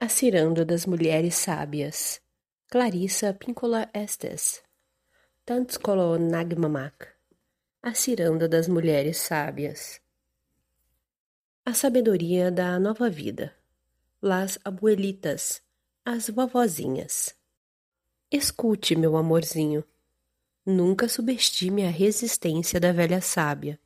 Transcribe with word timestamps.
A 0.00 0.08
Ciranda 0.08 0.64
das 0.64 0.86
Mulheres 0.86 1.34
Sábias. 1.34 2.20
Clarissa 2.70 3.34
Pinkola 3.34 3.90
Estes. 3.92 4.62
Tantskolo 5.44 6.16
Nagmamak 6.16 7.08
A 7.82 7.92
Ciranda 7.94 8.48
das 8.48 8.68
Mulheres 8.68 9.16
Sábias. 9.16 10.00
A 11.66 11.74
sabedoria 11.74 12.48
da 12.48 12.78
nova 12.78 13.10
vida. 13.10 13.52
Las 14.22 14.56
abuelitas 14.64 15.60
As 16.04 16.28
vovozinhas. 16.28 17.34
Escute, 18.30 18.94
meu 18.94 19.16
amorzinho. 19.16 19.82
Nunca 20.64 21.08
subestime 21.08 21.84
a 21.84 21.90
resistência 21.90 22.78
da 22.78 22.92
velha 22.92 23.20
sábia. 23.20 23.80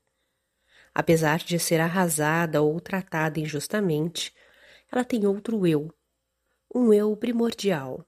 Apesar 0.94 1.38
de 1.38 1.58
ser 1.58 1.80
arrasada 1.80 2.60
ou 2.60 2.78
tratada 2.82 3.40
injustamente, 3.40 4.34
ela 4.90 5.06
tem 5.06 5.26
outro 5.26 5.66
eu, 5.66 5.90
um 6.74 6.90
eu 6.92 7.14
primordial, 7.14 8.02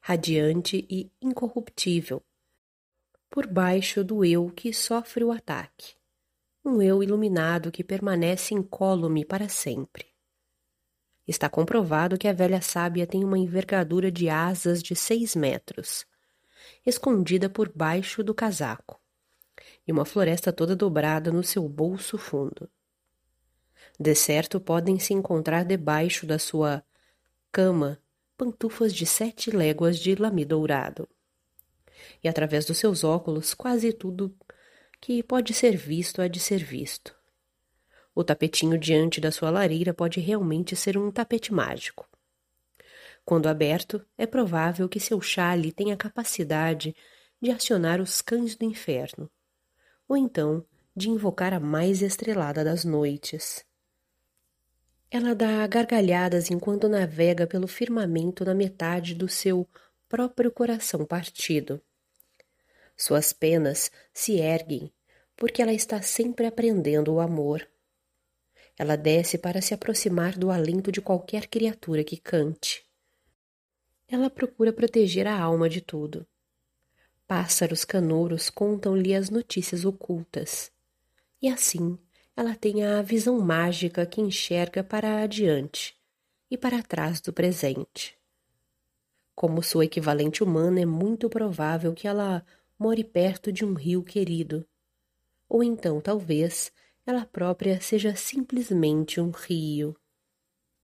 radiante 0.00 0.86
e 0.88 1.12
incorruptível, 1.20 2.22
por 3.28 3.46
baixo 3.46 4.02
do 4.02 4.24
eu 4.24 4.48
que 4.50 4.72
sofre 4.72 5.22
o 5.22 5.30
ataque, 5.30 5.94
um 6.64 6.80
eu 6.80 7.02
iluminado 7.02 7.70
que 7.70 7.84
permanece 7.84 8.54
incólume 8.54 9.26
para 9.26 9.46
sempre. 9.46 10.06
Está 11.28 11.50
comprovado 11.50 12.16
que 12.16 12.26
a 12.26 12.32
velha 12.32 12.62
sábia 12.62 13.06
tem 13.06 13.22
uma 13.24 13.38
envergadura 13.38 14.10
de 14.10 14.28
asas 14.30 14.82
de 14.82 14.96
seis 14.96 15.36
metros, 15.36 16.06
escondida 16.86 17.50
por 17.50 17.70
baixo 17.70 18.24
do 18.24 18.34
casaco, 18.34 18.98
e 19.86 19.92
uma 19.92 20.06
floresta 20.06 20.50
toda 20.50 20.74
dobrada 20.74 21.30
no 21.30 21.42
seu 21.42 21.68
bolso 21.68 22.16
fundo. 22.16 22.70
De 24.00 24.14
certo 24.14 24.58
podem 24.58 24.98
se 24.98 25.12
encontrar 25.12 25.64
debaixo 25.64 26.26
da 26.26 26.38
sua 26.38 26.82
cama, 27.52 28.00
pantufas 28.36 28.94
de 28.94 29.04
sete 29.04 29.50
léguas 29.50 29.98
de 29.98 30.14
lame 30.14 30.42
dourado. 30.42 31.06
E 32.24 32.28
através 32.28 32.64
dos 32.64 32.78
seus 32.78 33.04
óculos, 33.04 33.52
quase 33.52 33.92
tudo 33.92 34.34
que 34.98 35.22
pode 35.22 35.52
ser 35.52 35.76
visto 35.76 36.22
há 36.22 36.28
de 36.28 36.40
ser 36.40 36.64
visto. 36.64 37.14
O 38.14 38.24
tapetinho 38.24 38.78
diante 38.78 39.20
da 39.20 39.30
sua 39.30 39.50
lareira 39.50 39.92
pode 39.92 40.18
realmente 40.18 40.74
ser 40.74 40.96
um 40.96 41.10
tapete 41.10 41.52
mágico. 41.52 42.08
Quando 43.24 43.48
aberto, 43.48 44.04
é 44.16 44.26
provável 44.26 44.88
que 44.88 44.98
seu 44.98 45.20
chale 45.20 45.72
tenha 45.72 45.96
capacidade 45.96 46.96
de 47.40 47.50
acionar 47.50 48.00
os 48.00 48.22
cães 48.22 48.56
do 48.56 48.64
inferno, 48.64 49.30
ou 50.08 50.16
então 50.16 50.64
de 50.96 51.10
invocar 51.10 51.52
a 51.52 51.60
mais 51.60 52.00
estrelada 52.00 52.64
das 52.64 52.84
noites. 52.84 53.64
Ela 55.14 55.34
dá 55.34 55.66
gargalhadas 55.66 56.50
enquanto 56.50 56.88
navega 56.88 57.46
pelo 57.46 57.68
firmamento 57.68 58.46
na 58.46 58.54
metade 58.54 59.14
do 59.14 59.28
seu 59.28 59.68
próprio 60.08 60.50
coração 60.50 61.04
partido. 61.04 61.82
Suas 62.96 63.30
penas 63.30 63.90
se 64.10 64.40
erguem 64.40 64.90
porque 65.36 65.60
ela 65.60 65.72
está 65.74 66.00
sempre 66.00 66.46
aprendendo 66.46 67.12
o 67.12 67.20
amor. 67.20 67.68
Ela 68.78 68.96
desce 68.96 69.36
para 69.36 69.60
se 69.60 69.74
aproximar 69.74 70.38
do 70.38 70.50
alento 70.50 70.90
de 70.90 71.02
qualquer 71.02 71.46
criatura 71.46 72.02
que 72.02 72.16
cante. 72.16 72.82
Ela 74.08 74.30
procura 74.30 74.72
proteger 74.72 75.26
a 75.26 75.38
alma 75.38 75.68
de 75.68 75.82
tudo. 75.82 76.26
Pássaros 77.26 77.84
canouros 77.84 78.48
contam-lhe 78.48 79.14
as 79.14 79.28
notícias 79.28 79.84
ocultas. 79.84 80.72
E 81.42 81.50
assim 81.50 81.98
ela 82.36 82.54
tem 82.54 82.84
a 82.84 83.02
visão 83.02 83.38
mágica 83.40 84.06
que 84.06 84.20
enxerga 84.20 84.82
para 84.82 85.22
adiante 85.22 85.94
e 86.50 86.56
para 86.56 86.82
trás 86.82 87.20
do 87.20 87.32
presente. 87.32 88.18
Como 89.34 89.62
sua 89.62 89.84
equivalente 89.84 90.42
humana, 90.42 90.80
é 90.80 90.86
muito 90.86 91.28
provável 91.28 91.94
que 91.94 92.06
ela 92.06 92.44
more 92.78 93.02
perto 93.04 93.52
de 93.52 93.64
um 93.64 93.74
rio 93.74 94.02
querido. 94.02 94.66
Ou 95.48 95.62
então, 95.62 96.00
talvez, 96.00 96.72
ela 97.06 97.26
própria 97.26 97.80
seja 97.80 98.14
simplesmente 98.14 99.20
um 99.20 99.30
rio. 99.30 99.96